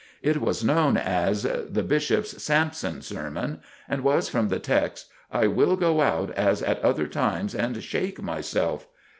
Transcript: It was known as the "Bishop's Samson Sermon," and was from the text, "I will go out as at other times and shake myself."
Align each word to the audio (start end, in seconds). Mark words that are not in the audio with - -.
It 0.23 0.41
was 0.41 0.63
known 0.63 0.97
as 0.97 1.43
the 1.43 1.83
"Bishop's 1.83 2.41
Samson 2.41 3.03
Sermon," 3.03 3.59
and 3.87 4.03
was 4.03 4.29
from 4.29 4.47
the 4.49 4.57
text, 4.57 5.07
"I 5.31 5.45
will 5.45 5.75
go 5.75 6.01
out 6.01 6.31
as 6.31 6.63
at 6.63 6.79
other 6.83 7.05
times 7.05 7.53
and 7.53 7.83
shake 7.83 8.19
myself." 8.19 8.87